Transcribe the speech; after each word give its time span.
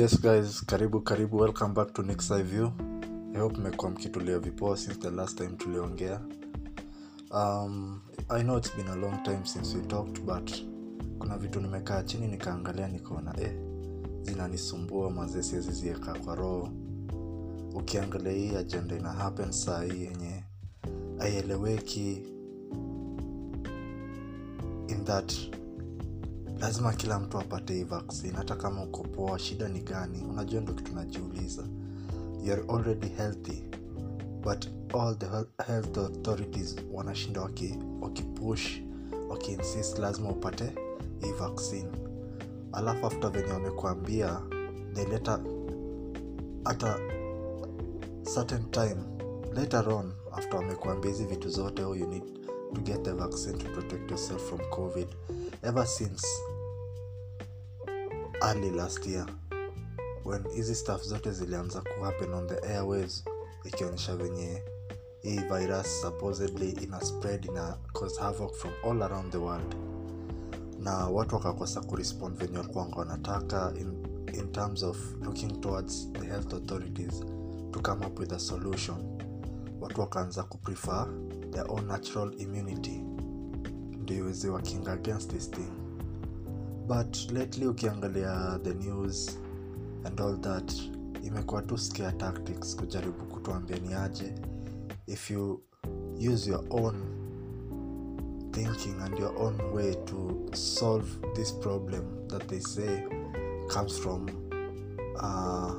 yes 0.00 0.16
guys 0.20 0.64
karibu 0.66 1.00
karibu. 1.00 1.36
Welcome 1.36 1.74
back 1.74 1.92
to 1.92 2.02
next 2.02 2.32
view. 2.32 2.72
I 3.34 3.38
hope 3.38 3.56
mmekuwa 3.58 3.90
mkitulia 3.90 4.38
vipoa 4.38 4.76
since 4.76 4.98
the 5.00 5.10
last 5.10 5.38
time 5.38 5.50
tuliongea. 5.50 6.20
Um, 7.30 8.00
i 8.28 8.42
know 8.42 8.58
it's 8.58 8.76
been 8.76 8.88
a 8.88 8.96
long 8.96 9.22
time 9.22 9.40
since 9.44 9.76
we 9.76 9.82
talked 9.86 10.20
but 10.24 10.52
kuna 11.18 11.38
vitu 11.38 11.60
nimekaa 11.60 12.02
chini 12.02 12.26
nikaangalia 12.26 12.88
nikaona 12.88 13.40
eh, 13.40 13.52
zinanisumbua 14.22 15.10
mazee 15.10 15.42
siwezizieka 15.42 16.14
kwa 16.14 16.34
roho. 16.34 16.68
Ukiangalia 17.74 18.32
hii 18.32 18.56
ajenda 18.56 18.96
ina 18.96 19.12
happen 19.12 19.52
saa 19.52 19.82
hii 19.82 20.02
yenye 20.02 20.44
aieleweki 21.18 22.22
in 24.88 25.04
that 25.04 25.32
lazima 26.60 26.92
kila 26.92 27.18
mtu 27.20 27.38
apate 27.38 27.74
hii 27.74 27.84
vaccine 27.84 28.32
hata 28.36 28.56
kama 28.56 28.82
uko 28.82 29.02
poa 29.02 29.38
shida 29.38 29.68
ni 29.68 29.80
gani? 29.80 30.24
Unajua 30.30 30.60
ndo 30.60 30.72
kitu 30.72 30.94
najiuliza. 30.94 31.62
Youare 32.44 32.62
already 32.68 33.06
healthy 33.08 33.62
but 34.42 34.66
all 34.94 35.18
the 35.18 35.26
health- 35.26 35.98
authorities 35.98 36.76
wanashinda 36.92 37.40
waki- 37.40 37.78
wakipush 38.00 38.80
wakiinsist 39.28 39.98
lazima 39.98 40.30
upate 40.30 40.72
hii 41.20 41.32
vaccine. 41.32 41.88
Alafu 42.72 43.06
after 43.06 43.30
venye 43.30 43.52
wamekuambia 43.52 44.40
theleta 44.94 45.40
hata 46.64 46.98
certain 48.34 48.70
time 48.70 48.96
later 49.54 49.88
on 49.88 50.12
after 50.32 50.56
wamekuambia 50.56 51.10
hizi 51.10 51.24
vitu 51.24 51.48
zote 51.48 51.84
oh, 51.84 51.96
you 51.96 52.06
need 52.06 52.22
to 52.74 52.80
get 52.80 53.02
the 53.02 53.12
vaccine 53.12 53.58
to 53.58 53.70
protect 53.70 54.10
yourself 54.10 54.48
from 54.48 54.60
covid 54.70 55.06
ever 55.62 55.86
since 55.86 56.26
early 58.42 58.70
last 58.70 59.06
year 59.06 59.26
when 60.24 60.44
hizi 60.54 60.74
staff 60.74 61.02
zote 61.02 61.32
zilianza 61.32 61.80
kuhappen 61.82 62.34
on 62.34 62.46
the 62.46 62.66
airways 62.72 63.24
ikionyesha 63.64 64.16
venye 64.16 64.62
hii 65.22 65.38
virus 65.38 66.00
supposedly 66.00 66.70
ina 66.70 67.00
spread 67.00 67.44
ina 67.44 67.76
cause 67.92 68.20
havoc 68.20 68.54
from 68.54 68.72
all 68.84 69.02
around 69.02 69.32
the 69.32 69.38
world. 69.38 69.74
Na 70.78 71.06
watu 71.08 71.34
wakakosa 71.34 71.80
kurespond 71.80 72.38
venye 72.38 72.58
walikuwanga 72.58 72.96
wanataka 72.96 73.72
in, 73.80 74.06
in 74.34 74.52
terms 74.52 74.82
of 74.82 74.96
looking 75.22 75.60
towards 75.60 76.12
the 76.12 76.26
health 76.26 76.54
authorities 76.54 77.20
to 77.70 77.80
come 77.82 78.06
up 78.06 78.18
with 78.18 78.32
a 78.32 78.38
solution. 78.38 78.96
Watu 79.80 80.00
wakaanza 80.00 80.42
kuprefer 80.42 81.08
their 81.50 81.70
own 81.70 81.86
natural 81.86 82.40
immunity 82.40 83.02
ndio 84.10 84.24
iweze 84.24 84.48
wakinga 84.48 84.92
against 84.92 85.30
this 85.30 85.50
thing 85.50 85.70
but 86.86 87.30
lately 87.32 87.66
ukiangalia 87.66 88.60
the 88.62 88.74
news 88.74 89.38
and 90.04 90.20
all 90.20 90.40
that 90.40 90.72
imekuwa 91.22 91.62
tu 91.62 91.78
scare 91.78 92.12
tactics 92.12 92.76
kujaribu 92.76 93.24
kutuambia 93.26 93.78
ni 93.78 93.94
aje. 93.94 94.34
If 95.06 95.30
you 95.30 95.62
use 96.32 96.50
your 96.50 96.64
own 96.70 96.94
thinking 98.50 98.94
and 99.00 99.18
your 99.18 99.36
own 99.42 99.60
way 99.74 99.94
to 99.94 100.46
solve 100.56 101.06
this 101.34 101.52
problem 101.52 102.02
that 102.28 102.46
they 102.46 102.60
say 102.60 103.02
comes 103.68 103.98
from 103.98 104.26
uh, 105.16 105.72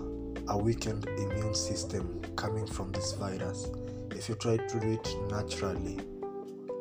a 0.48 0.58
weakened 0.58 1.09
immune 1.18 1.54
system 1.54 2.04
coming 2.36 2.68
from 2.68 2.92
this 2.92 3.18
virus. 3.18 3.68
If 4.16 4.30
you 4.30 4.36
try 4.36 4.58
to 4.58 4.80
do 4.80 4.92
it 4.92 5.18
naturally 5.30 6.11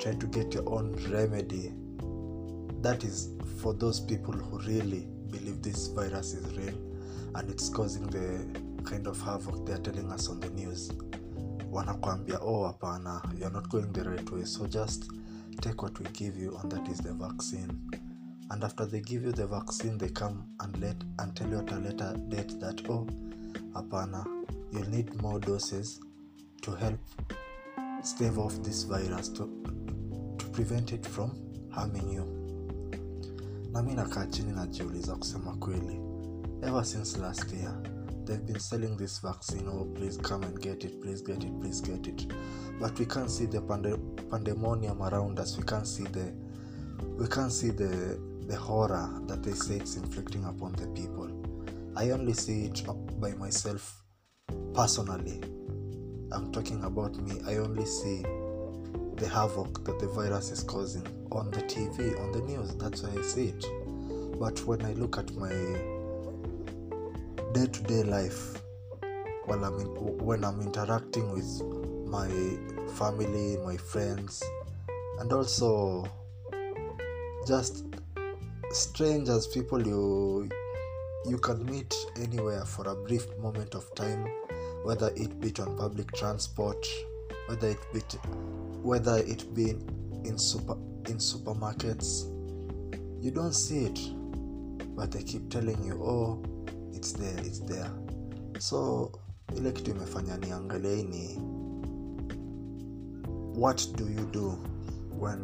try 0.01 0.15
to 0.15 0.27
get 0.29 0.55
your 0.55 0.67
own 0.73 0.93
remedy. 1.11 1.73
That 2.81 3.05
is 3.05 3.35
for 3.61 3.75
those 3.75 4.01
people 4.01 4.33
who 4.33 4.59
really 4.61 5.07
believe 5.31 5.61
this 5.61 5.89
virus 5.89 6.33
is 6.33 6.57
real 6.57 6.75
and 7.35 7.51
it's 7.51 7.69
causing 7.69 8.07
the 8.07 8.83
kind 8.83 9.07
of 9.07 9.21
havoc 9.21 9.67
they're 9.67 9.77
telling 9.79 10.11
us 10.11 10.29
on 10.29 10.41
the 10.41 10.49
news. 10.51 10.91
Wanakwambia 11.71 12.39
oh 12.41 12.73
hapana 12.73 13.39
you're 13.39 13.51
not 13.51 13.69
going 13.69 13.93
the 13.93 14.09
right 14.09 14.31
way. 14.31 14.45
So 14.45 14.67
just 14.67 15.11
take 15.61 15.83
what 15.83 15.99
we 15.99 16.07
give 16.13 16.37
you 16.37 16.57
and 16.57 16.73
that 16.73 16.89
is 16.89 16.99
the 16.99 17.13
vaccine. 17.13 17.91
And 18.51 18.65
after 18.65 18.87
they 18.87 19.01
give 19.01 19.23
you 19.23 19.33
the 19.33 19.47
vaccine 19.47 19.99
they 19.99 20.09
come 20.09 20.49
and 20.61 20.81
let 20.81 20.97
and 21.19 21.37
tell 21.37 21.49
you 21.49 21.59
at 21.59 21.71
a 21.73 21.77
later 21.77 22.17
date 22.29 22.59
that 22.61 22.81
oh 22.89 23.07
hapana 23.75 24.25
you'll 24.73 24.89
need 24.89 25.15
more 25.21 25.39
doses 25.39 26.01
to 26.63 26.71
help 26.73 26.99
stave 28.03 28.39
off 28.39 28.55
this 28.63 28.85
virus 28.85 29.29
to 29.29 29.60
prevent 30.53 30.93
it 30.93 31.07
from 31.07 31.31
harming 31.71 32.13
you. 32.13 32.25
Na 33.73 33.83
mi 33.83 33.95
najiuliza 33.95 35.17
kusema 35.17 35.57
kweli. 35.57 36.01
Ever 36.63 36.85
since 36.85 37.19
last 37.19 37.53
year 37.53 37.83
they've 38.25 38.45
been 38.45 38.59
selling 38.59 38.97
this 38.97 39.23
vaccine. 39.23 39.69
Oh 39.69 39.85
please 39.85 40.19
come 40.19 40.47
and 40.47 40.59
get 40.61 40.85
it 40.85 41.01
please 41.01 41.23
get 41.25 41.45
it 41.45 41.61
please 41.61 41.83
get 41.83 42.07
it. 42.07 42.33
But 42.81 42.99
we 42.99 43.07
can't 43.07 43.31
see 43.31 43.47
the 43.47 43.61
pande- 43.61 44.31
pandemonium 44.31 45.03
around 45.03 45.39
us. 45.39 45.59
We 45.59 45.65
can't 45.65 45.87
see 45.87 46.05
the 46.05 46.33
we 47.19 47.27
can't 47.29 47.53
see 47.53 47.71
the 47.71 48.19
the 48.47 48.57
horror 48.57 49.09
that 49.27 49.43
they 49.43 49.53
say 49.53 49.77
it's 49.77 49.97
inflicting 49.97 50.45
upon 50.45 50.73
the 50.73 50.87
people. 50.89 51.31
I 51.97 52.11
only 52.11 52.35
see 52.35 52.65
it 52.67 52.85
by 53.21 53.33
myself 53.35 54.03
personally. 54.75 55.41
I'm 56.33 56.53
talking 56.53 56.85
about 56.85 57.17
me. 57.17 57.41
I 57.47 57.57
only 57.57 57.87
see 57.87 58.25
the 59.21 59.29
havoc 59.29 59.85
that 59.85 59.99
the 60.01 60.07
virus 60.09 60.51
is 60.51 60.63
causing 60.63 61.07
on 61.31 61.51
the 61.51 61.61
tv 61.63 62.19
on 62.23 62.33
the 62.33 62.41
news 62.41 62.75
that's 62.77 63.03
why 63.03 63.19
i 63.19 63.23
see 63.23 63.49
it. 63.49 63.65
But 64.41 64.59
when 64.65 64.83
i 64.83 64.95
look 64.95 65.19
at 65.19 65.31
my 65.35 65.51
day-to-day 67.53 68.05
life 68.05 68.63
while 69.45 69.63
I'm 69.65 69.79
in, 69.79 69.89
when 70.25 70.43
i'm 70.43 70.63
interacting 70.63 71.31
with 71.33 71.63
my 72.07 72.29
family 72.95 73.59
my 73.59 73.77
friends 73.77 74.43
and 75.19 75.31
also 75.31 76.11
just 77.47 77.85
strangers 78.71 79.47
people 79.49 79.87
you 79.87 80.49
you 81.27 81.37
can 81.37 81.63
meet 81.67 81.95
anywhere 82.17 82.65
for 82.65 82.89
a 82.89 82.95
brief 82.95 83.27
moment 83.39 83.75
of 83.75 83.95
time 83.95 84.27
whether 84.83 85.11
it 85.15 85.39
be 85.41 85.53
on 85.61 85.77
public 85.77 86.11
transport 86.13 86.87
whether 87.51 87.69
it 87.71 87.79
be 87.93 88.01
whether 88.83 89.19
it 89.19 89.55
be 89.55 89.71
in 90.25 90.39
super 90.39 90.77
in 91.09 91.19
supermarkets 91.19 92.25
you 93.21 93.31
don't 93.33 93.53
see 93.55 93.85
it 93.87 93.99
but 94.95 95.11
they 95.11 95.23
keep 95.23 95.51
telling 95.51 95.83
you 95.85 95.95
oh 96.03 96.43
it's 96.95 97.13
there 97.13 97.39
it's 97.39 97.61
there. 97.61 97.91
So 98.59 99.11
ile 99.57 99.73
kitu 99.73 99.91
imefanya 99.91 100.37
niangalia 100.37 100.97
hii 100.97 101.03
ni 101.03 101.39
what 103.61 103.97
do 103.97 104.05
you 104.09 104.27
do 104.33 104.59
when 105.21 105.39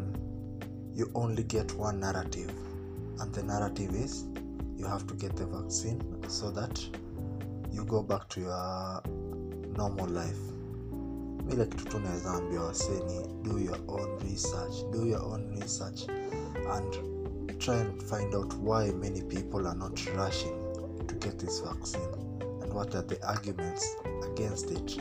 you 0.95 1.11
only 1.15 1.43
get 1.43 1.75
one 1.79 1.99
narrative? 1.99 2.53
And 3.21 3.35
the 3.35 3.43
narrative 3.43 4.05
is 4.05 4.25
you 4.79 4.87
have 4.87 5.07
to 5.07 5.15
get 5.15 5.37
the 5.37 5.47
vaccine 5.47 6.03
so 6.29 6.51
that 6.51 6.81
you 7.73 7.85
go 7.85 8.03
back 8.03 8.29
to 8.29 8.41
your 8.41 9.03
normal 9.77 10.09
life 10.09 10.56
ile 11.53 11.67
kitu 11.67 11.85
tu 11.85 11.99
naweza 11.99 12.31
ambia 12.31 12.61
waseni 12.61 13.21
do 13.43 13.59
your 13.59 13.79
own 13.89 14.19
research 14.31 14.85
do 14.93 15.07
your 15.07 15.23
own 15.25 15.61
research 15.61 16.09
and 16.73 16.95
try 17.59 17.75
and 17.81 18.03
find 18.03 18.35
out 18.35 18.55
why 18.65 18.93
many 18.93 19.23
people 19.23 19.67
are 19.69 19.79
not 19.79 20.01
rushing 20.17 20.53
to 21.07 21.15
get 21.15 21.37
this 21.39 21.63
vaccine 21.65 22.09
and 22.63 22.73
what 22.73 22.95
are 22.95 23.07
the 23.07 23.27
arguments 23.27 23.97
against 24.33 24.71
it 24.71 25.01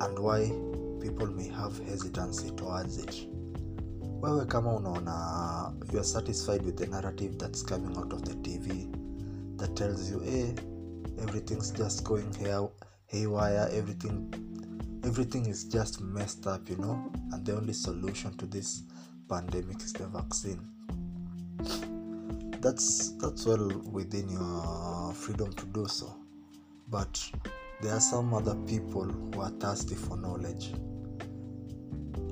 and 0.00 0.18
why 0.18 0.52
people 1.00 1.26
may 1.26 1.48
have 1.48 1.84
hesitancy 1.90 2.50
towards 2.50 2.98
it. 2.98 3.28
Wewe 4.22 4.44
kama 4.44 4.74
unaona 4.76 5.72
you 5.92 5.98
are 5.98 6.04
satisfied 6.08 6.66
with 6.66 6.76
the 6.76 6.86
narrative 6.86 7.36
that's 7.36 7.64
coming 7.64 7.96
out 7.96 8.12
of 8.12 8.22
the 8.22 8.34
tv 8.34 8.88
that 9.56 9.74
tells 9.74 10.10
you 10.10 10.20
hey, 10.20 10.54
everything's 11.22 11.72
just 11.72 12.02
going 12.04 12.26
hay- 12.38 12.68
haywire 13.06 13.68
everything 13.78 14.28
everything 15.04 15.46
is 15.46 15.64
just 15.64 16.00
messed 16.00 16.46
up 16.46 16.68
you 16.68 16.76
know 16.76 17.10
and 17.32 17.44
the 17.46 17.56
only 17.56 17.72
solution 17.72 18.36
to 18.36 18.46
this 18.46 18.82
pandemic 19.30 19.76
is 19.80 19.92
the 19.92 20.06
vaccine. 20.08 20.60
That's 22.60 23.12
that's 23.12 23.46
well 23.46 23.68
within 23.92 24.28
your 24.28 25.14
freedom 25.14 25.52
to 25.52 25.66
do 25.66 25.86
so. 25.86 26.16
But 26.88 27.24
there 27.80 27.94
are 27.94 28.00
some 28.00 28.34
other 28.34 28.56
people 28.66 29.04
who 29.04 29.40
are 29.40 29.50
thirsty 29.50 29.94
for 29.94 30.16
knowledge. 30.16 30.72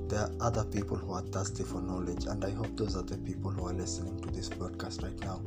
There 0.09 0.19
are 0.19 0.31
other 0.41 0.65
people 0.65 0.97
who 0.97 1.13
are 1.13 1.21
thirsty 1.21 1.63
for 1.63 1.81
knowledge 1.81 2.25
and 2.25 2.43
i 2.43 2.49
hope 2.49 2.75
those 2.75 2.95
are 2.95 3.03
the 3.03 3.17
people 3.19 3.51
who 3.51 3.67
are 3.67 3.73
listening 3.73 4.19
to 4.21 4.29
this 4.29 4.49
podcast 4.49 5.03
right 5.03 5.19
now. 5.21 5.39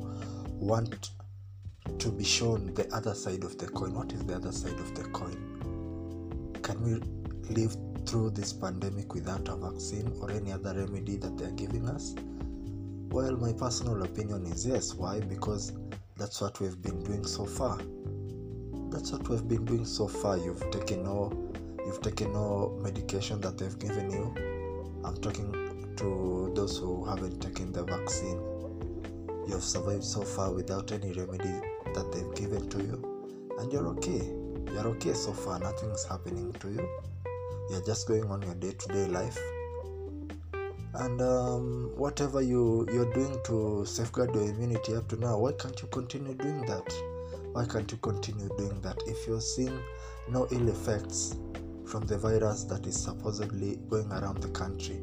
Want 0.55 1.11
to 1.99 2.11
be 2.11 2.25
shown 2.25 2.73
the 2.75 2.89
other 2.95 3.15
side 3.15 3.45
of 3.45 3.59
the 3.59 3.67
coin. 3.67 3.93
What 3.95 4.13
is 4.13 4.25
the 4.25 4.37
other 4.37 4.53
side 4.53 4.79
of 4.81 4.95
the 4.95 5.03
coin 5.11 5.52
can 6.63 6.81
we 6.83 6.95
live 7.55 7.77
through 8.07 8.31
this 8.31 8.53
pandemic 8.53 9.15
without 9.15 9.49
a 9.49 9.57
vaccine 9.57 10.13
or 10.21 10.31
any 10.31 10.53
other 10.53 10.75
remedy 10.75 11.17
that 11.17 11.37
they're 11.37 11.51
giving 11.53 11.89
us? 11.89 12.15
Well 13.11 13.37
my 13.37 13.53
personal 13.53 14.03
opinion 14.03 14.47
is 14.47 14.67
yes. 14.67 14.95
Why? 14.95 15.21
Because 15.21 15.73
that's 16.17 16.41
what 16.41 16.61
we've 16.61 16.81
been 16.81 17.03
doing 17.03 17.25
so 17.25 17.45
far. 17.45 17.79
That's 18.91 19.13
what 19.13 19.29
we've 19.29 19.47
been 19.47 19.65
doing 19.65 19.85
so 19.85 20.07
far. 20.07 20.37
You've 20.37 20.71
taken 20.71 21.05
no 21.05 21.33
you've 21.85 22.01
taken 22.01 22.33
no 22.33 22.79
medication 22.83 23.41
that 23.41 23.59
they've 23.59 23.79
given 23.79 24.11
you. 24.11 24.33
I'm 25.05 25.17
talking 25.17 25.53
to 25.97 26.53
those 26.55 26.79
who 26.79 27.05
haven't 27.05 27.41
taken 27.41 27.73
the 27.73 27.83
vaccine. 27.85 28.41
You 29.47 29.55
have 29.55 29.65
survived 29.65 30.05
so 30.05 30.23
far 30.23 30.53
without 30.53 30.93
any 30.93 31.13
remedy 31.13 31.61
that 31.95 32.13
they've 32.13 32.35
given 32.35 32.69
to 32.71 32.79
you 32.79 33.13
and 33.59 33.73
you're 33.73 33.87
okay 33.89 34.42
you're 34.73 34.87
okay 34.89 35.13
so 35.15 35.33
far. 35.33 35.59
Nothing's 35.59 36.05
happening 36.05 36.53
to 36.61 36.69
you. 36.69 36.89
You're 37.71 37.85
just 37.85 38.07
going 38.07 38.25
on 38.25 38.43
your 38.43 38.55
day-to-day 38.55 39.07
life. 39.07 39.39
And 40.95 41.23
um, 41.23 41.93
whatever 41.97 42.43
you 42.43 42.87
you're 42.93 43.13
doing 43.15 43.39
to 43.45 43.85
safeguard 43.87 44.35
your 44.35 44.45
immunity 44.45 44.95
up 44.95 45.09
to 45.09 45.17
now 45.17 45.39
why 45.39 45.53
can't 45.53 45.81
you 45.81 45.89
continue 45.89 46.35
doing 46.35 46.61
that? 46.67 46.93
Why 47.53 47.65
can't 47.65 47.91
you 47.91 47.97
continue 47.99 48.51
doing 48.59 48.79
that? 48.83 48.99
If 49.07 49.27
you're 49.27 49.41
seeing 49.41 49.79
no 50.29 50.47
ill 50.51 50.69
effects 50.69 51.37
from 51.87 52.05
the 52.07 52.19
virus 52.19 52.65
that 52.65 52.87
is 52.87 53.03
supposedly 53.03 53.77
going 53.89 54.11
around 54.13 54.43
the 54.43 54.49
country 54.49 54.97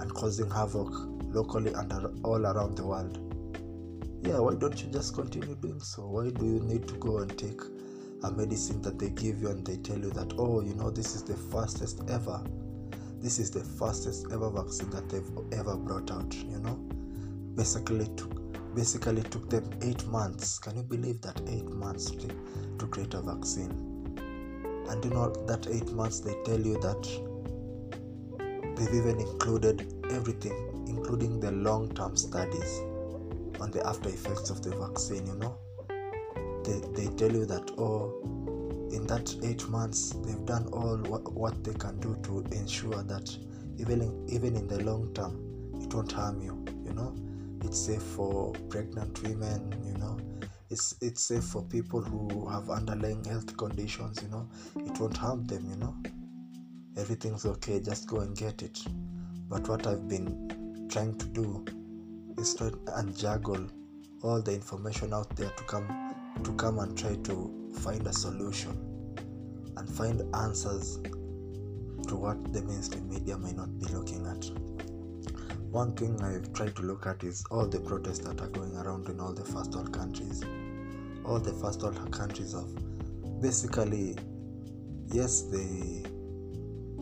and 0.00 0.14
causing 0.14 0.50
havoc 0.50 0.90
locally 1.34 1.72
and 1.72 1.92
all 2.24 2.46
around 2.46 2.76
the 2.76 2.86
world. 2.86 3.18
Yeah 4.22 4.38
why 4.38 4.54
don't 4.54 4.80
you 4.80 4.90
just 4.92 5.14
continue 5.14 5.56
doing 5.56 5.80
so? 5.80 6.06
Why 6.06 6.30
do 6.30 6.44
you 6.44 6.60
need 6.60 6.86
to 6.86 6.94
go 6.94 7.18
and 7.18 7.36
take 7.36 7.60
a 8.24 8.30
medicine 8.30 8.80
that 8.82 8.98
they 8.98 9.10
give 9.10 9.40
you 9.40 9.48
and 9.48 9.66
they 9.66 9.76
tell 9.76 9.98
you 9.98 10.10
that 10.10 10.32
oh 10.38 10.60
you 10.60 10.74
know 10.74 10.90
this 10.90 11.14
is 11.14 11.22
the 11.22 11.34
fastest 11.34 12.00
ever. 12.08 12.42
This 13.20 13.38
is 13.38 13.50
the 13.50 13.62
fastest 13.62 14.26
ever 14.32 14.50
vaccine 14.50 14.90
that 14.90 15.08
they've 15.08 15.58
ever 15.58 15.76
brought 15.76 16.10
out 16.10 16.34
you 16.34 16.58
know? 16.58 16.74
Basically 17.54 18.06
took 18.16 18.74
basically 18.74 19.22
took 19.22 19.50
them 19.50 19.68
eight 19.82 20.06
months. 20.06 20.58
Can 20.58 20.76
you 20.76 20.82
believe 20.82 21.20
that? 21.22 21.40
Eight 21.48 21.68
months 21.70 22.10
to, 22.10 22.28
to 22.78 22.86
create 22.86 23.14
a 23.14 23.20
vaccine. 23.20 23.70
And 24.88 25.04
you 25.04 25.10
know 25.10 25.32
that 25.46 25.66
eight 25.70 25.92
months 25.92 26.20
they 26.20 26.34
tell 26.44 26.60
you 26.60 26.80
that 26.80 27.02
they've 28.76 28.94
even 28.94 29.20
included 29.20 29.92
everything 30.10 30.72
including 30.88 31.40
the 31.40 31.52
long-term 31.52 32.16
studies 32.16 32.80
on 33.60 33.70
the 33.70 33.86
after 33.86 34.08
effects 34.08 34.50
of 34.50 34.62
the 34.62 34.70
vaccine 34.76 35.26
you 35.26 35.34
know 35.36 35.56
they, 36.64 36.80
they 36.94 37.08
tell 37.16 37.32
you 37.32 37.44
that 37.46 37.70
oh 37.78 38.12
in 38.92 39.06
that 39.06 39.34
eight 39.42 39.66
months 39.68 40.10
they've 40.24 40.44
done 40.44 40.66
all 40.72 40.96
what, 41.08 41.32
what 41.32 41.64
they 41.64 41.72
can 41.74 41.98
do 42.00 42.16
to 42.22 42.44
ensure 42.56 43.02
that 43.02 43.36
even 43.78 44.00
in, 44.02 44.26
even 44.28 44.54
in 44.54 44.66
the 44.68 44.82
long 44.84 45.12
term 45.14 45.34
it 45.80 45.92
won't 45.92 46.12
harm 46.12 46.40
you 46.40 46.64
you 46.84 46.92
know? 46.92 47.14
It's 47.64 47.78
safe 47.78 48.02
for 48.02 48.52
pregnant 48.68 49.22
women 49.22 49.72
you 49.84 49.98
know? 49.98 50.18
It's 50.70 50.94
it's 51.00 51.22
safe 51.22 51.44
for 51.44 51.62
people 51.62 52.00
who 52.00 52.48
have 52.48 52.70
underlying 52.70 53.24
health 53.24 53.56
conditions 53.56 54.20
you 54.22 54.28
know? 54.28 54.48
It 54.76 54.98
won't 55.00 55.16
harm 55.16 55.44
them 55.46 55.66
you 55.68 55.76
know? 55.76 55.94
Everything's 56.96 57.46
okay 57.46 57.80
just 57.80 58.06
go 58.06 58.20
and 58.20 58.36
get 58.36 58.62
it. 58.62 58.78
But 59.48 59.68
what 59.68 59.86
i've 59.86 60.06
been 60.08 60.86
trying 60.90 61.16
to 61.18 61.26
do 61.26 61.64
is 62.38 62.54
try 62.54 62.70
and 62.96 63.16
juggle 63.16 63.66
all 64.22 64.40
the 64.40 64.52
information 64.52 65.12
out 65.12 65.34
there 65.36 65.50
to 65.50 65.64
come 65.64 66.01
to 66.44 66.52
come 66.54 66.78
and 66.78 66.96
try 66.96 67.14
to 67.16 67.70
find 67.80 68.06
a 68.06 68.12
solution 68.12 68.70
and 69.76 69.88
find 69.88 70.22
answers 70.34 70.98
to 72.08 72.16
what 72.16 72.52
the 72.52 72.62
mainstream 72.62 73.08
media 73.08 73.38
may 73.38 73.52
not 73.52 73.78
be 73.78 73.86
looking 73.86 74.26
at. 74.26 74.44
One 75.70 75.92
thing 75.94 76.20
I've 76.20 76.52
tried 76.52 76.76
to 76.76 76.82
look 76.82 77.06
at 77.06 77.22
is 77.24 77.44
all 77.50 77.66
the 77.66 77.80
protests 77.80 78.18
that 78.20 78.40
are 78.40 78.48
going 78.48 78.76
around 78.76 79.08
in 79.08 79.20
all 79.20 79.32
the 79.32 79.44
first 79.44 79.74
world 79.74 79.92
countries. 79.92 80.42
All 81.24 81.38
the 81.38 81.52
first 81.54 81.82
world 81.82 82.12
countries 82.12 82.52
have 82.52 82.68
basically, 83.40 84.16
yes, 85.12 85.42
they 85.50 86.02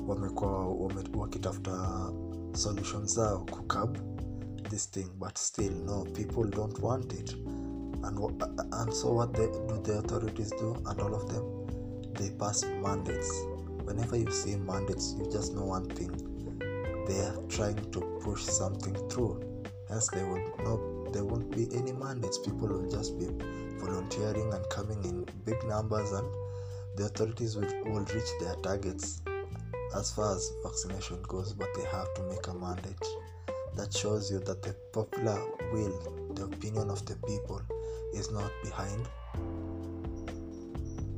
wamekuwa 0.07 0.67
wakitafuta 1.17 2.13
solutions 2.53 3.15
zao 3.15 3.39
kukab 3.39 3.99
this 4.71 4.91
thing 4.91 5.07
but 5.19 5.39
still 5.39 5.73
no 5.73 6.05
people 6.05 6.45
don't 6.45 6.79
want 6.81 7.13
it 7.13 7.37
and 8.05 8.43
and 8.73 8.95
so 8.95 9.13
what 9.13 9.33
they, 9.35 9.47
do 9.47 9.81
the 9.85 9.99
authorities 9.99 10.51
do 10.53 10.75
and 10.87 11.01
all 11.01 11.15
of 11.15 11.29
them 11.33 11.61
they 12.15 12.31
pass 12.31 12.65
mandates. 12.65 13.31
Whenever 13.85 14.17
you 14.17 14.31
see 14.31 14.57
mandates 14.57 15.15
you 15.19 15.31
just 15.31 15.55
know 15.55 15.65
one 15.65 15.89
thing. 15.89 16.11
They 17.07 17.21
are 17.21 17.37
trying 17.49 17.91
to 17.93 18.01
push 18.23 18.43
something 18.43 18.95
through. 19.09 19.65
Hence 19.89 20.09
they 20.09 20.23
will 20.23 20.45
not 20.65 21.13
there 21.13 21.25
won't 21.25 21.51
be 21.51 21.69
any 21.75 21.93
mandates. 21.93 22.39
People 22.39 22.69
will 22.69 22.91
just 22.91 23.19
be 23.19 23.27
volunteering 23.79 24.53
and 24.53 24.69
coming 24.69 25.03
in 25.05 25.27
big 25.45 25.63
numbers 25.65 26.13
and 26.13 26.29
the 26.97 27.05
authorities 27.05 27.57
will, 27.57 27.69
will 27.85 28.05
reach 28.05 28.31
their 28.41 28.55
targets 28.57 29.23
as 29.97 30.13
far 30.13 30.37
as 30.37 30.53
vaccination 30.63 31.21
goes 31.23 31.53
but 31.53 31.69
they 31.75 31.85
have 31.85 32.13
to 32.15 32.23
make 32.25 32.47
a 32.47 32.55
mandate. 32.55 33.07
That 33.77 33.95
shows 33.95 34.31
you 34.31 34.41
that 34.41 34.63
the 34.63 34.75
popular 34.93 35.41
will 35.73 36.33
the 36.35 36.45
opinion 36.45 36.91
of 36.91 37.05
the 37.07 37.17
people 37.27 37.63
is 38.13 38.31
not 38.31 38.53
behind. 38.63 39.09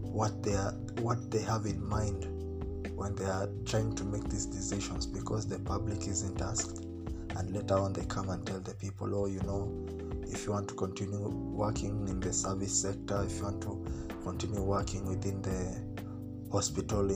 What 0.00 0.42
they 0.42 0.54
are 0.54 0.72
what 1.00 1.30
they 1.30 1.40
have 1.42 1.66
in 1.66 1.82
mind 1.86 2.28
when 2.94 3.14
they 3.14 3.24
are 3.24 3.48
trying 3.64 3.94
to 3.96 4.04
make 4.04 4.28
these 4.28 4.46
decisions 4.46 5.06
because 5.06 5.46
the 5.46 5.58
public 5.60 6.06
isn't 6.06 6.40
asked 6.40 6.84
and 7.36 7.50
later 7.50 7.74
on 7.74 7.92
they 7.92 8.04
come 8.04 8.28
and 8.28 8.46
tell 8.46 8.60
the 8.60 8.74
people 8.74 9.14
oh 9.14 9.26
you 9.26 9.40
know 9.40 9.72
if 10.28 10.46
you 10.46 10.52
want 10.52 10.68
to 10.68 10.74
continue 10.74 11.28
working 11.28 12.06
in 12.08 12.20
the 12.20 12.32
service 12.32 12.82
sector 12.82 13.24
if 13.24 13.38
you 13.38 13.44
want 13.44 13.60
to 13.62 13.84
continue 14.22 14.62
working 14.62 15.04
within 15.06 15.40
the 15.42 16.52
hospital 16.52 17.08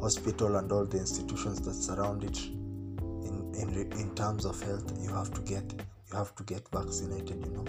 hospital 0.00 0.56
and 0.56 0.70
all 0.70 0.84
the 0.84 0.98
institutions 0.98 1.60
that 1.62 1.74
surround 1.74 2.22
it 2.22 2.38
in 2.46 3.52
in 3.56 3.92
in 3.98 4.14
terms 4.14 4.44
of 4.44 4.62
health 4.62 4.92
you 5.00 5.12
have 5.12 5.32
to 5.32 5.40
get 5.40 5.64
you 5.72 6.16
have 6.16 6.34
to 6.36 6.42
get 6.44 6.68
vaccinated 6.70 7.44
you 7.44 7.52
know 7.52 7.64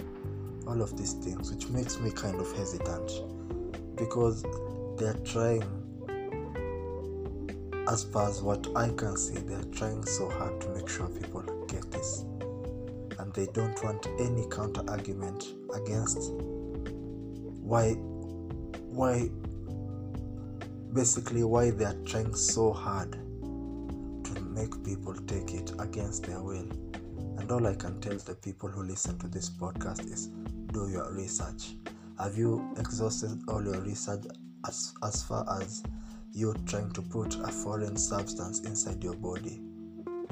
all 0.66 0.82
of 0.82 0.96
these 0.96 1.14
things 1.14 1.52
which 1.52 1.68
makes 1.68 2.00
me 2.00 2.10
kind 2.10 2.40
of 2.40 2.50
hesitant 2.56 3.10
because 3.96 4.44
they're 4.98 5.14
trying 5.24 5.64
as 7.88 8.04
far 8.04 8.28
as 8.28 8.42
what 8.42 8.66
i 8.76 8.88
can 8.90 9.16
see 9.16 9.38
they're 9.40 9.72
trying 9.72 10.04
so 10.04 10.28
hard 10.30 10.60
to 10.60 10.68
make 10.70 10.88
sure 10.88 11.08
people 11.08 11.42
get 11.68 11.90
this 11.92 12.24
and 13.18 13.32
they 13.34 13.46
don't 13.52 13.82
want 13.84 14.06
any 14.18 14.46
counter 14.50 14.82
argument 14.88 15.54
against 15.74 16.32
why 17.62 17.92
why 18.90 19.28
basically 20.92 21.44
why 21.44 21.70
they 21.70 21.84
are 21.84 21.98
trying 22.06 22.34
so 22.34 22.72
hard 22.72 23.12
to 24.24 24.40
make 24.54 24.82
people 24.82 25.14
take 25.26 25.52
it 25.52 25.72
against 25.78 26.22
their 26.24 26.40
will. 26.40 26.68
And 27.38 27.50
all 27.50 27.66
i 27.66 27.74
can 27.74 28.00
tell 28.00 28.16
the 28.16 28.34
people 28.34 28.70
who 28.70 28.82
listen 28.82 29.18
to 29.18 29.28
this 29.28 29.50
podcast 29.50 30.10
is 30.10 30.30
do 30.76 30.90
your 30.90 31.10
research? 31.12 31.74
Have 32.18 32.36
you 32.36 32.68
exhausted 32.76 33.40
all 33.48 33.64
your 33.64 33.80
research 33.80 34.24
as, 34.66 34.92
as 35.02 35.22
far 35.22 35.46
as 35.62 35.82
you 36.32 36.54
trying 36.66 36.90
to 36.92 37.00
put 37.00 37.34
a 37.36 37.48
foreign 37.48 37.96
substance 37.96 38.60
inside 38.60 39.02
your 39.02 39.14
body? 39.14 39.62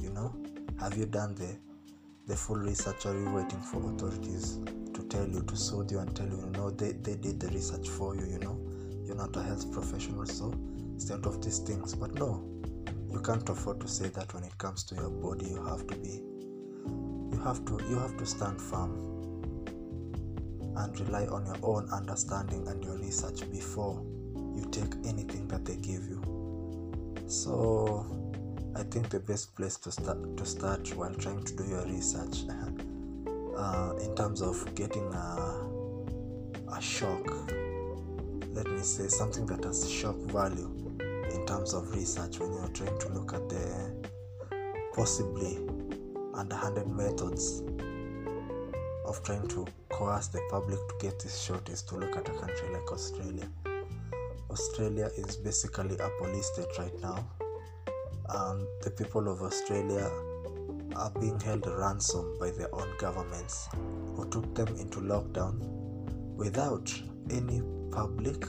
You 0.03 0.11
know 0.11 0.35
have 0.79 0.99
you 0.99 1.07
done 1.07 1.35
the 1.35 1.57
the 2.27 2.37
full 2.37 2.57
research 2.57 3.07
are 3.07 3.19
you 3.19 3.31
waiting 3.31 3.61
for 3.61 3.79
authorities 3.91 4.59
to 4.93 5.03
tell 5.09 5.27
you 5.27 5.43
to 5.43 5.57
soothe 5.57 5.91
you 5.91 6.01
and 6.01 6.15
tell 6.15 6.27
you 6.27 6.41
you 6.45 6.51
know 6.51 6.69
they, 6.71 6.93
they 6.93 7.15
did 7.15 7.41
the 7.41 7.49
research 7.49 7.89
for 7.89 8.15
you 8.15 8.27
you 8.27 8.39
know? 8.39 8.61
You're 9.07 9.17
not 9.17 9.35
a 9.37 9.43
health 9.43 9.73
professional 9.73 10.27
so 10.27 10.53
stay 10.99 11.15
out 11.15 11.25
of 11.25 11.43
these 11.43 11.61
things. 11.61 11.95
But 11.95 12.15
no 12.17 12.45
you 13.11 13.21
can't 13.21 13.49
afford 13.49 13.81
to 13.81 13.89
say 13.89 14.09
that 14.09 14.35
when 14.35 14.45
it 14.45 14.59
comes 14.59 14.85
to 14.85 14.95
your 14.95 15.09
body 15.09 15.47
you 15.47 15.65
have 15.65 15.87
to 15.87 15.97
be 15.97 16.21
you 17.33 17.41
have 17.43 17.65
to 17.65 17.81
you 17.89 17.99
have 17.99 18.19
to 18.19 18.27
stand 18.27 18.61
firm 18.61 19.14
and 20.77 21.01
rely 21.01 21.27
on 21.27 21.47
your 21.47 21.59
own 21.63 21.89
understanding 21.91 22.67
and 22.69 22.83
your 22.85 22.99
research 22.99 23.49
before 23.51 24.03
you 24.57 24.67
take 24.71 24.95
anything 25.07 25.49
that 25.49 25.65
they 25.65 25.77
give 25.77 26.05
you. 26.05 26.23
So 27.27 28.25
i 28.77 28.83
think 28.83 29.09
the 29.09 29.21
best 29.21 29.55
place 29.55 29.77
to 29.77 29.91
start 29.93 30.37
to 30.37 30.45
start 30.45 30.95
while 30.97 31.15
trying 31.15 31.43
to 31.45 31.55
do 31.57 31.65
your 31.65 31.85
research 31.87 32.45
uh, 33.57 33.93
in 34.03 34.15
terms 34.17 34.43
of 34.43 34.75
getting 34.75 35.07
a, 35.15 36.77
a 36.77 36.81
shock 36.81 37.25
let 38.53 38.67
me 38.67 38.81
say 38.81 39.07
something 39.07 39.47
that 39.47 39.63
has 39.65 39.89
shock 39.89 40.17
value 40.33 40.71
in 41.33 41.47
terms 41.47 41.73
of 41.73 41.95
research 41.95 42.39
when 42.41 42.53
you're 42.53 42.69
trying 42.69 42.99
to 42.99 43.09
look 43.11 43.33
at 43.33 43.49
the 43.49 44.09
possibly 44.95 45.59
underhanded 46.35 46.89
methods 46.89 47.63
of 49.07 49.23
trying 49.23 49.47
to 49.47 49.67
coerce 49.95 50.27
the 50.27 50.41
public 50.51 50.79
to 50.89 50.95
get 50.99 51.21
this 51.21 51.41
shot 51.41 51.69
is 51.69 51.81
to 51.83 51.95
look 51.95 52.17
at 52.17 52.29
a 52.29 52.33
country 52.33 52.69
like 52.73 52.91
Australia. 52.91 53.49
Australia 54.51 55.09
is 55.17 55.37
basically 55.37 55.97
a 55.99 56.11
police 56.19 56.47
state 56.47 56.77
right 56.81 57.01
now, 57.01 57.25
and 58.29 58.67
the 58.83 58.91
people 58.91 59.29
of 59.29 59.41
Australia 59.43 60.11
are 60.97 61.11
being 61.21 61.39
held 61.39 61.65
ransom 61.69 62.37
by 62.41 62.51
their 62.51 62.75
own 62.75 62.89
governments 62.99 63.69
who 64.17 64.29
took 64.31 64.53
them 64.57 64.67
into 64.79 64.99
lockdown 64.99 65.61
without 66.35 66.93
any 67.31 67.63
public 67.93 68.45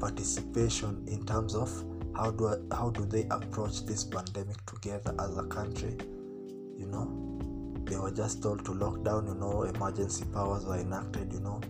participation 0.00 1.04
in 1.06 1.24
terms 1.24 1.54
of 1.54 1.70
how 2.16 2.32
do 2.32 2.68
how 2.72 2.90
do 2.90 3.04
they 3.06 3.24
approach 3.30 3.86
this 3.86 4.02
pandemic 4.02 4.64
together 4.66 5.14
as 5.20 5.38
a 5.38 5.44
country 5.44 5.96
you 6.76 6.86
know 6.86 7.31
they 7.84 7.96
were 7.96 8.10
just 8.10 8.42
told 8.42 8.64
to 8.64 8.72
lock 8.72 9.02
down 9.04 9.26
you 9.26 9.34
know 9.34 9.62
emergency 9.62 10.24
powers 10.32 10.64
were 10.64 10.78
enacted 10.78 11.32
you 11.32 11.40
know. 11.40 11.60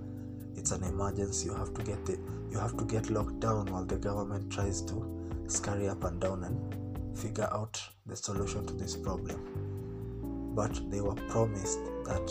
It's 0.54 0.70
an 0.70 0.84
emergency 0.84 1.46
you 1.48 1.54
have 1.54 1.74
to 1.74 1.82
get 1.82 2.08
it 2.08 2.18
you 2.50 2.58
have 2.58 2.76
to 2.76 2.84
get 2.84 3.10
locked 3.10 3.40
down 3.40 3.66
while 3.72 3.84
the 3.84 3.96
government 3.96 4.52
tries 4.52 4.82
to 4.82 5.42
scurry 5.46 5.88
up 5.88 6.04
and 6.04 6.20
down 6.20 6.44
and 6.44 7.18
figure 7.18 7.48
out 7.52 7.82
the 8.06 8.16
solution 8.16 8.66
to 8.66 8.72
this 8.74 8.96
problem. 8.96 10.52
But 10.54 10.90
they 10.90 11.00
were 11.00 11.14
promised 11.14 11.78
that 12.04 12.30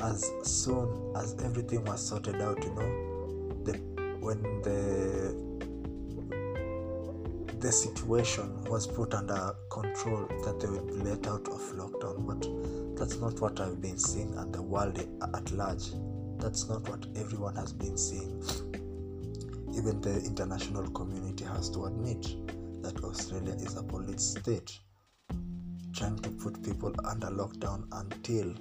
as 0.00 0.30
soon 0.42 1.12
as 1.16 1.36
everything 1.42 1.84
was 1.84 2.06
sorted 2.06 2.40
out 2.42 2.62
you 2.62 2.70
know 2.74 3.64
the 3.64 3.72
when 4.20 4.42
the 4.62 5.45
the 7.60 7.72
situation 7.72 8.64
was 8.64 8.86
put 8.86 9.14
under 9.14 9.54
control 9.70 10.26
that 10.44 10.60
they 10.60 10.68
would 10.68 10.86
be 10.86 10.94
let 11.08 11.26
out 11.26 11.46
of 11.48 11.60
lockdown 11.74 12.26
but 12.26 12.98
that's 12.98 13.18
not 13.20 13.40
what 13.40 13.60
i've 13.60 13.80
been 13.80 13.98
seeing 13.98 14.34
and 14.38 14.54
the 14.54 14.62
world 14.62 14.98
at 15.34 15.50
large. 15.52 15.90
That's 16.38 16.68
not 16.68 16.88
what 16.88 17.06
everyone 17.16 17.56
has 17.56 17.72
been 17.72 17.96
seeing. 17.96 18.42
Even 19.74 20.00
the 20.00 20.22
international 20.24 20.88
community 20.90 21.44
has 21.44 21.70
to 21.70 21.86
admit 21.86 22.22
that 22.82 23.02
australia 23.02 23.54
is 23.54 23.76
a 23.76 23.82
police 23.82 24.36
state 24.38 24.78
trying 25.94 26.18
to 26.18 26.30
put 26.30 26.62
people 26.62 26.94
under 27.04 27.28
lockdown 27.28 27.84
until 27.92 28.54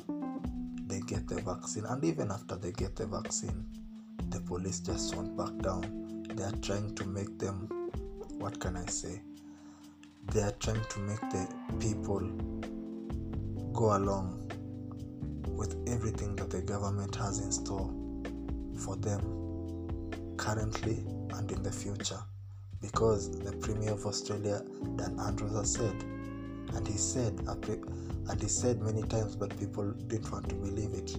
they 0.87 1.01
get 1.01 1.27
the 1.27 1.41
vaccine. 1.41 1.85
And 1.85 2.03
even 2.05 2.31
after 2.31 2.55
they 2.55 2.71
get 2.71 2.95
the 2.95 3.07
vaccine 3.07 3.65
the 4.29 4.39
police 4.41 4.79
just 4.79 5.15
won't 5.15 5.37
back 5.37 5.57
down. 5.59 6.23
They 6.33 6.43
are 6.43 6.51
trying 6.61 6.95
to 6.95 7.05
make 7.05 7.37
them 7.39 7.84
what 8.37 8.59
can 8.59 8.77
I 8.77 8.85
say? 8.85 9.21
They 10.31 10.41
are 10.41 10.51
trying 10.59 10.83
to 10.83 10.99
make 10.99 11.21
the 11.29 11.47
people 11.79 12.21
go 13.73 13.95
along 13.97 14.51
with 15.47 15.75
everything 15.87 16.35
that 16.37 16.49
the 16.49 16.61
government 16.61 17.15
has 17.15 17.39
in 17.39 17.51
store 17.51 17.93
for 18.83 18.95
them 18.97 19.21
currently 20.37 21.03
and 21.33 21.51
in 21.51 21.63
the 21.63 21.71
future 21.71 22.19
because 22.81 23.39
the 23.39 23.51
Premier 23.53 23.93
of 23.93 24.05
Australia, 24.05 24.61
Dan 24.97 25.19
Andrews, 25.19 25.53
has 25.53 25.73
said, 25.73 25.95
and 26.73 26.87
he 26.87 26.97
said, 26.97 27.33
and 28.29 28.41
he 28.41 28.47
said 28.47 28.81
many 28.81 29.01
times, 29.03 29.35
but 29.35 29.57
people 29.57 29.91
didn't 30.07 30.31
want 30.31 30.49
to 30.49 30.55
believe 30.55 30.93
it, 30.93 31.17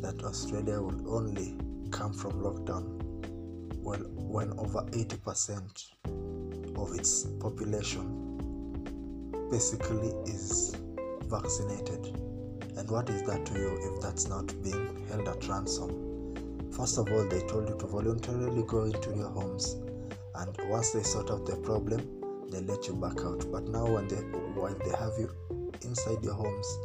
that 0.00 0.22
Australia 0.24 0.80
will 0.80 1.14
only 1.14 1.54
come 1.90 2.12
from 2.12 2.32
lockdown 2.42 2.84
well 3.82 4.00
when 4.16 4.52
over 4.58 4.82
80% 4.90 5.92
of 6.76 6.94
its 6.94 7.24
population 7.40 8.26
basically 9.50 10.12
is 10.26 10.76
vaccinated. 11.24 12.06
And 12.76 12.90
what 12.90 13.08
is 13.08 13.22
that 13.22 13.46
to 13.46 13.54
you 13.54 13.78
if 13.80 14.02
that's 14.02 14.28
not 14.28 14.46
being 14.62 15.06
held 15.08 15.28
at 15.28 15.48
ransom? 15.48 16.70
First 16.72 16.98
of 16.98 17.10
all, 17.10 17.24
they 17.24 17.40
told 17.40 17.68
you 17.68 17.76
to 17.78 17.86
voluntarily 17.86 18.62
go 18.66 18.84
into 18.84 19.10
your 19.16 19.30
homes, 19.30 19.76
and 20.34 20.54
once 20.68 20.90
they 20.90 21.02
sort 21.02 21.30
out 21.30 21.46
the 21.46 21.56
problem, 21.56 22.06
they 22.50 22.60
let 22.60 22.86
you 22.86 22.94
back 22.94 23.18
out. 23.24 23.50
But 23.50 23.68
now, 23.68 23.86
when 23.86 24.08
they 24.08 24.16
while 24.60 24.74
they 24.74 24.96
have 24.96 25.12
you 25.18 25.30
inside 25.82 26.22
your 26.22 26.34
homes, 26.34 26.78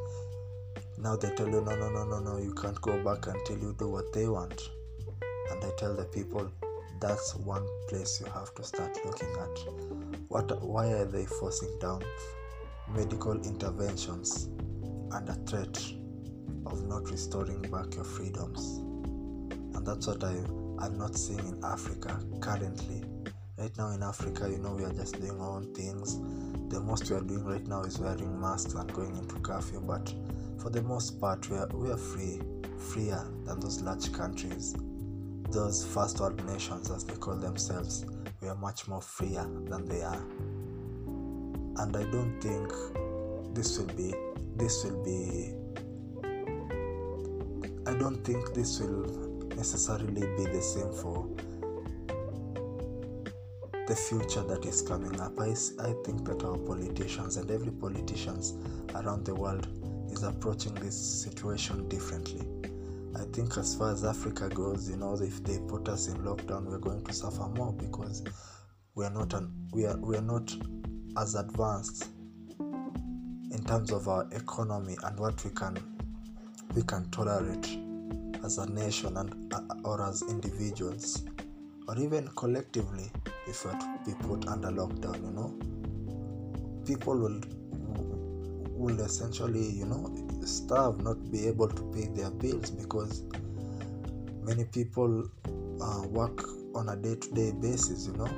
now 0.97 1.15
they 1.17 1.35
tell 1.35 1.47
you 1.49 1.61
no, 1.61 1.75
no, 1.75 1.89
no, 1.89 2.05
no, 2.05 2.19
no, 2.19 2.37
you 2.37 2.53
can't 2.53 2.79
go 2.81 3.03
back 3.03 3.27
until 3.27 3.57
you 3.57 3.75
do 3.77 3.89
what 3.89 4.13
they 4.13 4.27
want. 4.27 4.69
And 5.51 5.63
I 5.63 5.69
tell 5.77 5.93
the 5.93 6.05
people 6.05 6.49
that's 7.01 7.35
one 7.35 7.67
place 7.89 8.21
you 8.21 8.31
have 8.31 8.53
to 8.55 8.63
start 8.63 8.97
looking 9.03 9.31
at 9.31 9.55
what 10.31 10.63
why 10.63 10.87
are 10.87 11.03
they 11.03 11.25
forcing 11.25 11.77
down 11.79 12.01
medical 12.95 13.33
interventions 13.41 14.47
under 15.11 15.33
threat 15.45 15.77
of 16.65 16.81
not 16.87 17.11
restoring 17.11 17.61
back 17.63 17.93
your 17.95 18.05
freedoms? 18.05 18.77
And 19.75 19.85
that's 19.85 20.07
what 20.07 20.23
I, 20.23 20.35
i'm 20.79 20.97
not 20.97 21.17
seeing 21.17 21.39
in 21.39 21.61
africa 21.65 22.17
currently. 22.39 23.03
Right 23.57 23.77
now 23.77 23.89
in 23.89 24.01
africa 24.01 24.49
you 24.49 24.59
know 24.59 24.71
we 24.71 24.85
are 24.85 24.93
just 24.93 25.19
doing 25.19 25.37
our 25.41 25.57
own 25.57 25.73
things. 25.73 26.15
The 26.69 26.79
most 26.79 27.09
we 27.09 27.17
are 27.17 27.21
doing 27.21 27.43
right 27.43 27.67
now 27.67 27.81
is 27.81 27.99
wearing 27.99 28.39
masks 28.39 28.73
and 28.73 28.91
going 28.93 29.17
into 29.17 29.35
curfew 29.41 29.81
but 29.81 30.13
for 30.61 30.69
the 30.69 30.81
most 30.81 31.19
part 31.19 31.49
we 31.49 31.57
are, 31.57 31.67
we 31.73 31.91
are 31.91 31.97
free 31.97 32.39
freer 32.77 33.21
than 33.43 33.59
those 33.59 33.81
large 33.81 34.13
countries 34.13 34.77
those 35.51 35.85
first 35.85 36.21
world 36.21 36.43
nations, 36.45 36.89
as 36.89 37.03
they 37.03 37.15
call 37.15 37.35
themselves, 37.35 38.05
were 38.41 38.55
much 38.55 38.87
more 38.87 39.01
freer 39.01 39.45
than 39.65 39.85
they 39.85 40.01
are. 40.01 40.25
And 41.77 41.95
I 41.95 42.03
don't 42.11 42.39
think 42.41 42.73
this 43.53 43.77
will 43.77 43.93
be 43.95 44.13
this 44.55 44.83
will 44.83 45.03
be 45.03 45.53
I 47.87 47.93
don't 47.93 48.23
think 48.23 48.53
this 48.53 48.79
will 48.79 49.05
necessarily 49.55 50.21
be 50.37 50.45
the 50.45 50.61
same 50.61 50.91
for 50.93 51.27
the 53.87 53.95
future 53.95 54.43
that 54.43 54.65
is 54.65 54.81
coming 54.81 55.19
up. 55.19 55.39
I, 55.39 55.49
I 55.79 55.93
think 56.05 56.25
that 56.25 56.43
our 56.43 56.57
politicians 56.57 57.37
and 57.37 57.49
every 57.51 57.71
politicians 57.71 58.53
around 58.95 59.25
the 59.25 59.35
world 59.35 59.67
is 60.11 60.23
approaching 60.23 60.73
this 60.75 60.95
situation 61.23 61.87
differently 61.89 62.60
I 63.15 63.23
think 63.33 63.57
as 63.57 63.75
far 63.75 63.91
as 63.91 64.03
Africa 64.05 64.47
goes, 64.49 64.89
you 64.89 64.95
know, 64.95 65.15
if 65.21 65.43
they 65.43 65.59
put 65.67 65.89
us 65.89 66.07
in 66.07 66.17
lockdown, 66.19 66.65
we're 66.65 66.77
going 66.77 67.03
to 67.03 67.13
suffer 67.13 67.47
more 67.49 67.73
because 67.73 68.23
we 68.95 69.05
are 69.05 69.09
not 69.09 69.33
an, 69.33 69.51
we 69.73 69.85
are 69.85 69.97
we 69.97 70.15
are 70.17 70.21
not 70.21 70.53
as 71.17 71.35
advanced 71.35 72.07
in 72.59 73.63
terms 73.67 73.91
of 73.91 74.07
our 74.07 74.27
economy 74.31 74.95
and 75.03 75.19
what 75.19 75.43
we 75.43 75.51
can 75.51 75.77
we 76.73 76.81
can 76.83 77.09
tolerate 77.11 77.77
as 78.45 78.57
a 78.57 78.69
nation 78.69 79.17
and 79.17 79.53
uh, 79.53 79.61
or 79.83 80.01
as 80.07 80.21
individuals 80.23 81.23
or 81.87 81.97
even 81.99 82.27
collectively 82.29 83.11
if 83.47 83.65
we're 83.65 83.71
to 83.71 83.99
be 84.05 84.13
put 84.23 84.47
under 84.47 84.69
lockdown 84.69 85.21
you 85.23 85.31
know. 85.31 85.53
People 86.85 87.17
will 87.17 87.41
will 88.71 88.99
essentially 89.01 89.69
you 89.69 89.85
know 89.85 90.30
starve, 90.47 91.01
not 91.03 91.31
be 91.31 91.47
able 91.47 91.67
to 91.67 91.83
pay 91.93 92.07
their 92.07 92.31
bills 92.31 92.71
because 92.71 93.23
many 94.43 94.65
people 94.65 95.29
uh, 95.81 96.07
work 96.07 96.43
on 96.75 96.89
a 96.89 96.95
day 96.95 97.15
to 97.15 97.31
day 97.33 97.51
basis, 97.51 98.07
you 98.07 98.13
know. 98.13 98.29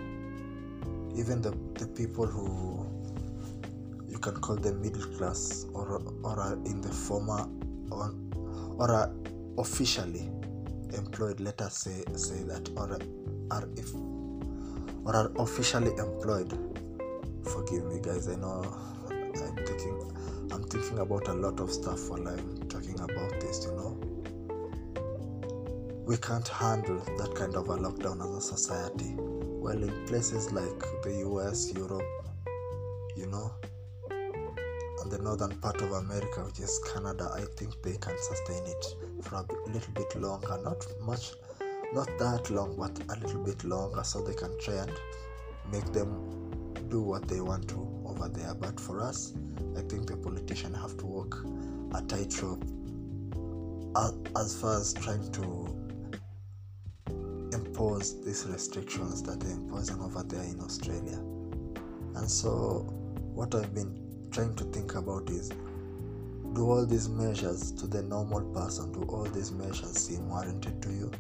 Even 1.16 1.42
the, 1.42 1.52
the 1.76 1.88
people 1.88 2.26
who 2.26 2.86
you 4.10 4.18
can 4.18 4.36
call 4.36 4.56
them 4.56 4.82
middle 4.82 5.06
class 5.18 5.66
or, 5.74 6.02
or 6.24 6.40
are 6.40 6.54
in 6.66 6.82
the 6.82 6.90
former 6.90 7.48
or, 7.92 8.14
or 8.78 8.92
are 8.92 9.12
officially 9.58 10.30
employed, 10.96 11.40
let 11.40 11.62
us 11.62 11.78
say, 11.78 12.04
say 12.16 12.44
that, 12.44 12.70
or 12.76 13.00
are, 13.52 13.70
if, 13.78 13.94
or 15.06 15.16
are 15.16 15.32
officially 15.38 15.92
employed. 15.98 16.52
Forgive 17.44 17.86
me, 17.86 18.00
guys, 18.02 18.28
I 18.28 18.36
know 18.36 18.64
I'm 19.10 19.56
taking 19.66 20.43
I'm 20.54 20.64
thinking 20.66 21.00
about 21.00 21.28
a 21.30 21.34
lot 21.34 21.60
of 21.60 21.72
stuff 21.72 22.10
while 22.10 22.28
I'm 22.28 22.70
talking 22.70 22.94
about 23.00 23.40
this, 23.42 23.66
you 23.66 23.72
know. 23.72 23.98
We 26.06 26.16
can't 26.18 26.48
handle 26.48 27.00
that 27.18 27.34
kind 27.34 27.56
of 27.56 27.70
a 27.70 27.78
lockdown 27.78 28.24
as 28.24 28.36
a 28.36 28.56
society. 28.56 29.16
Well, 29.18 29.82
in 29.82 30.06
places 30.06 30.52
like 30.52 30.80
the 31.02 31.26
US, 31.28 31.74
Europe, 31.74 32.06
you 33.16 33.26
know, 33.26 33.52
and 35.02 35.12
the 35.12 35.18
northern 35.24 35.60
part 35.60 35.82
of 35.82 35.92
America, 35.92 36.44
which 36.46 36.60
is 36.60 36.80
Canada, 36.94 37.32
I 37.34 37.46
think 37.58 37.82
they 37.82 37.98
can 37.98 38.16
sustain 38.22 38.64
it 38.68 38.86
for 39.24 39.38
a 39.38 39.70
little 39.72 39.94
bit 39.96 40.16
longer. 40.22 40.60
Not 40.64 40.86
much, 41.02 41.32
not 41.94 42.08
that 42.20 42.52
long, 42.52 42.76
but 42.78 43.02
a 43.10 43.20
little 43.26 43.44
bit 43.44 43.64
longer, 43.64 44.04
so 44.04 44.22
they 44.22 44.36
can 44.36 44.56
try 44.60 44.76
and 44.76 44.92
make 45.72 45.92
them 45.94 46.44
do 46.90 47.02
what 47.02 47.28
they 47.28 47.42
want 47.42 47.68
to 47.70 48.03
over 48.14 48.30
there. 48.30 48.54
But 48.54 48.80
for 48.80 49.02
us, 49.02 49.34
I 49.78 49.82
think 49.82 50.08
the 50.08 50.18
politicians 50.18 50.78
have 50.78 50.98
to 50.98 51.06
walk 51.06 51.46
a 51.94 52.02
tightrope 52.02 52.64
as 54.36 54.60
far 54.60 54.80
as 54.80 54.94
trying 54.94 55.32
to 55.34 55.44
impose 57.54 58.24
these 58.24 58.46
restrictions 58.48 59.22
that 59.24 59.40
they're 59.40 59.52
imposing 59.52 60.02
over 60.02 60.24
there 60.24 60.44
in 60.44 60.60
Australia. 60.60 61.20
And 62.16 62.30
so, 62.30 62.86
what 63.34 63.54
I've 63.56 63.74
been 63.74 64.28
trying 64.32 64.56
to 64.56 64.64
think 64.66 64.96
about 64.96 65.30
is 65.30 65.50
do 66.54 66.70
all 66.70 66.86
these 66.86 67.10
measures 67.10 67.72
to 67.74 67.88
the 67.88 68.04
normal 68.04 68.42
person, 68.54 68.92
do 68.92 69.04
all 69.10 69.24
these 69.24 69.52
measures 69.52 69.98
seem 69.98 70.30
warranted 70.30 70.82
to 70.84 70.90
you? 70.90 71.12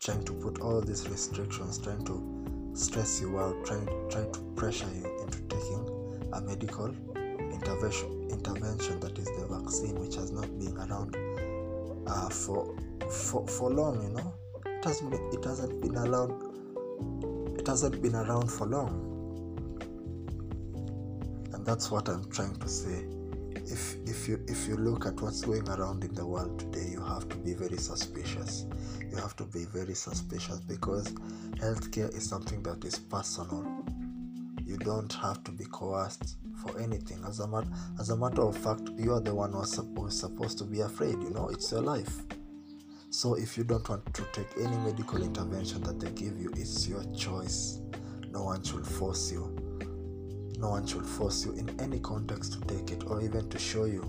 Trying 0.00 0.24
to 0.24 0.32
put 0.32 0.60
all 0.60 0.80
these 0.80 1.08
restrictions, 1.08 1.78
trying 1.78 2.04
to 2.04 2.70
stress 2.74 3.20
you 3.20 3.38
out, 3.38 3.64
trying, 3.66 3.88
trying 4.08 4.32
to 4.32 4.40
pressure 4.56 4.88
you 4.94 5.07
a 6.38 6.40
medical 6.42 6.88
intervention 7.52 8.28
intervention 8.30 9.00
that 9.00 9.18
is 9.18 9.26
the 9.26 9.46
vaccine 9.50 9.94
which 9.98 10.14
has 10.14 10.30
not 10.30 10.48
been 10.58 10.76
around 10.78 11.16
uh, 12.06 12.28
for, 12.28 12.74
for 13.10 13.46
for 13.46 13.70
long 13.70 14.02
you 14.02 14.10
know? 14.10 14.34
It 14.64 14.84
has 14.84 15.02
it 15.02 15.44
hasn't 15.44 15.80
been 15.82 15.96
allowed 15.96 16.48
hasn't 17.68 18.00
been 18.00 18.14
around 18.14 18.50
for 18.50 18.66
long. 18.66 19.04
And 21.52 21.66
that's 21.66 21.90
what 21.90 22.08
i'm 22.08 22.24
trying 22.30 22.56
to 22.56 22.68
say. 22.68 23.04
If 23.54 23.96
if 24.06 24.26
you 24.26 24.42
if 24.48 24.66
you 24.66 24.76
look 24.76 25.04
at 25.04 25.20
what's 25.20 25.42
going 25.42 25.68
around 25.68 26.02
in 26.02 26.14
the 26.14 26.24
world 26.24 26.58
today 26.58 26.88
you 26.92 27.04
have 27.04 27.28
to 27.28 27.36
be 27.36 27.52
very 27.52 27.76
suspicious. 27.76 28.64
You 29.10 29.16
have 29.18 29.36
to 29.36 29.44
be 29.44 29.66
very 29.66 29.94
suspicious 29.94 30.60
because 30.60 31.08
healthcare 31.60 32.14
is 32.16 32.26
something 32.26 32.62
that 32.62 32.84
is 32.86 32.98
personal 32.98 33.77
don't 34.78 35.12
have 35.12 35.42
to 35.44 35.52
be 35.52 35.64
coerced 35.64 36.36
for 36.62 36.78
anything. 36.80 37.22
As 37.26 37.40
a, 37.40 37.46
mat- 37.46 37.68
as 38.00 38.10
a 38.10 38.16
matter 38.16 38.42
of 38.42 38.56
fact 38.56 38.82
you 38.96 39.12
are 39.14 39.20
the 39.20 39.34
one 39.34 39.52
who's, 39.52 39.74
who's 39.96 40.18
supposed 40.18 40.58
to 40.58 40.64
be 40.64 40.80
afraid 40.80 41.22
you 41.22 41.30
know 41.30 41.48
it's 41.48 41.70
your 41.72 41.82
life. 41.82 42.22
So 43.10 43.34
if 43.34 43.56
you 43.56 43.64
don't 43.64 43.88
want 43.88 44.12
to 44.14 44.22
take 44.32 44.48
any 44.58 44.76
medical 44.78 45.22
intervention 45.22 45.82
that 45.82 45.98
they 46.00 46.10
give 46.10 46.38
you 46.38 46.50
it's 46.56 46.86
your 46.88 47.04
choice. 47.14 47.80
No 48.30 48.44
one 48.44 48.62
should 48.62 48.86
force 48.86 49.32
you. 49.32 49.56
No 50.58 50.70
one 50.70 50.86
should 50.86 51.06
force 51.06 51.44
you 51.44 51.52
in 51.52 51.78
any 51.80 52.00
context 52.00 52.54
to 52.54 52.60
take 52.62 52.90
it 52.90 53.04
or 53.06 53.22
even 53.22 53.48
to 53.48 53.58
show 53.58 53.84
you 53.84 54.02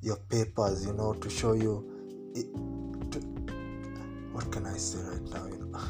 your 0.00 0.16
papers 0.30 0.86
you 0.86 0.92
know 0.92 1.12
to 1.12 1.28
show 1.28 1.52
you 1.52 1.84
it, 2.34 2.46
to, 3.10 3.18
what 4.32 4.50
can 4.52 4.64
i 4.64 4.76
say 4.76 4.98
right 5.00 5.22
now 5.34 5.44
you 5.46 5.58
know? 5.58 5.80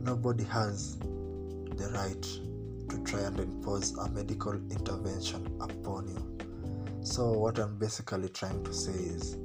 Nobody 0.12 0.44
has 0.44 0.98
the 1.76 1.88
right 1.90 2.22
to 2.88 2.98
try 3.04 3.20
and 3.20 3.38
impose 3.38 3.96
a 3.98 4.08
medical 4.10 4.52
intervention 4.70 5.46
upon 5.60 6.08
you. 6.08 6.46
So 7.04 7.32
what 7.32 7.58
i'm 7.58 7.76
basically 7.78 8.28
trying 8.28 8.62
to 8.64 8.72
say 8.72 8.92
is 8.92 9.36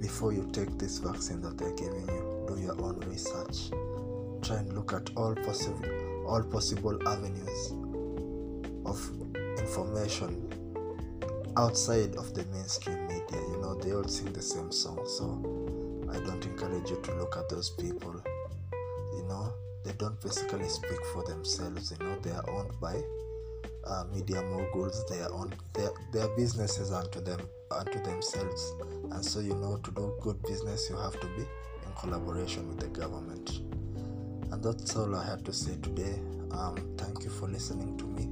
before 0.00 0.32
you 0.32 0.48
take 0.52 0.78
this 0.78 0.98
vaccine 0.98 1.40
that 1.42 1.56
they're 1.56 1.74
giving 1.76 2.06
you 2.08 2.44
do 2.48 2.60
your 2.60 2.80
own 2.82 3.00
research. 3.06 3.70
Try 4.42 4.56
and 4.56 4.72
look 4.74 4.92
at 4.92 5.10
all 5.16 5.34
possible 5.34 5.88
all 6.26 6.42
possible 6.42 6.98
avenues 7.08 7.72
of 8.86 8.98
information 9.58 10.50
outside 11.56 12.16
of 12.16 12.34
the 12.34 12.44
mainstream 12.52 13.06
media. 13.06 13.40
You 13.50 13.58
know 13.62 13.74
they 13.74 13.92
all 13.92 14.04
sing 14.08 14.32
the 14.32 14.42
same 14.42 14.72
song 14.72 15.00
so 15.06 15.64
i 16.14 16.18
don't 16.26 16.44
encourage 16.44 16.90
you 16.90 17.00
to 17.02 17.14
look 17.14 17.36
at 17.36 17.48
those 17.48 17.70
people 17.70 18.14
they 19.84 19.92
don't 19.92 20.20
basically 20.20 20.68
speak 20.68 21.04
for 21.12 21.22
themselves 21.24 21.92
you 21.92 22.06
know 22.06 22.16
they 22.20 22.30
are 22.30 22.48
owned 22.50 22.72
by 22.80 23.00
uh, 23.86 24.04
media 24.12 24.42
moguls 24.42 25.04
they 25.08 25.20
are 25.20 25.32
owned 25.32 25.54
their, 25.74 25.90
their 26.12 26.28
businesses 26.36 26.90
unto 26.90 27.20
them 27.20 27.40
unto 27.70 28.02
themselves. 28.02 28.74
And 29.10 29.24
so 29.24 29.40
you 29.40 29.54
know 29.54 29.76
to 29.82 29.90
do 29.90 30.14
good 30.20 30.42
business 30.42 30.88
you 30.90 30.96
have 30.96 31.18
to 31.20 31.26
be 31.28 31.42
in 31.42 31.92
collaboration 31.98 32.68
with 32.68 32.80
the 32.80 32.88
government. 32.88 33.60
And 34.52 34.62
that's 34.62 34.96
all 34.96 35.14
i 35.14 35.24
had 35.24 35.44
to 35.44 35.52
say 35.52 35.76
today. 35.82 36.18
Um, 36.52 36.76
thank 36.96 37.24
you 37.24 37.30
for 37.30 37.48
listening 37.48 37.96
to 37.98 38.04
me. 38.04 38.28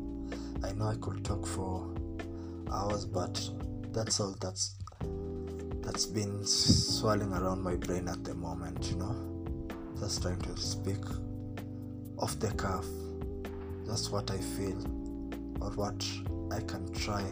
I 0.64 0.72
know 0.72 0.86
i 0.86 0.94
could 0.96 1.24
talk 1.24 1.46
for 1.46 1.92
hours 2.70 3.04
but 3.04 3.40
that's 3.92 4.20
all 4.20 4.34
that's 4.40 4.76
that's 5.82 6.06
been 6.06 6.46
swirling 6.46 7.32
around 7.32 7.60
my 7.60 7.74
brain 7.74 8.08
at 8.08 8.24
the 8.24 8.34
moment 8.34 8.90
you 8.90 8.96
know. 8.96 9.16
Just 9.98 10.22
trying 10.22 10.40
to 10.40 10.56
speak 10.56 10.98
off 12.22 12.38
the 12.38 12.50
cuff 12.52 12.86
just 13.84 14.10
what 14.12 14.30
i 14.30 14.38
feel 14.38 14.80
or 15.60 15.70
what 15.72 16.06
i 16.50 16.60
can 16.60 16.90
try 16.94 17.24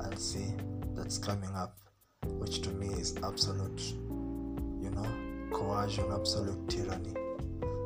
and 0.00 0.18
see 0.18 0.52
that's 0.94 1.18
coming 1.18 1.50
up 1.54 1.76
which 2.38 2.60
to 2.60 2.70
me 2.70 2.86
is 2.88 3.16
absolute 3.24 3.82
you 4.80 4.90
know 4.90 5.24
coercion 5.54 6.10
absolute 6.12 6.68
tyranny. 6.68 7.14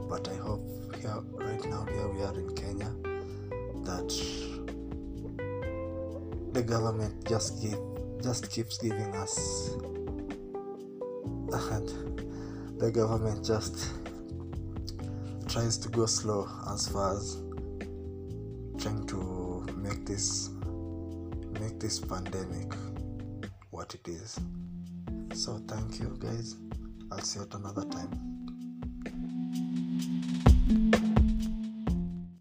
But 0.08 0.26
I 0.28 0.36
hope 0.36 0.64
here 1.00 1.20
right 1.34 1.64
now 1.66 1.84
here 1.84 2.08
we 2.08 2.22
are 2.22 2.34
in 2.34 2.54
Kenya 2.54 2.90
that 3.84 4.08
the 6.52 6.62
government 6.62 7.28
just 7.28 7.62
give 7.62 7.78
just 8.22 8.50
keeps 8.50 8.78
giving 8.78 9.14
us 9.14 9.70
and 11.72 12.80
the 12.80 12.90
government 12.90 13.44
just 13.44 13.90
tries 15.58 15.76
to 15.76 15.88
go 15.88 16.06
slow 16.06 16.48
as 16.72 16.86
far 16.86 17.16
as 17.16 17.42
trying 18.80 19.04
to 19.08 19.66
make 19.76 20.06
this 20.06 20.50
make 21.60 21.80
this 21.80 21.98
pandemic 21.98 22.72
what 23.70 23.92
it 23.92 24.06
is. 24.06 24.38
So 25.34 25.60
thank 25.66 25.98
you 25.98 26.16
guys. 26.20 26.54
I'll 27.10 27.18
see 27.18 27.40
you 27.40 27.46
at 27.46 27.54
another 27.54 27.84
time 27.86 28.37